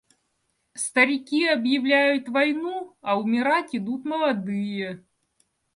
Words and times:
Старики 0.73 1.45
объявляют 1.47 2.27
войну, 2.27 2.97
а 3.01 3.19
умирать 3.19 3.75
идут 3.75 4.03
молодые. 4.03 5.05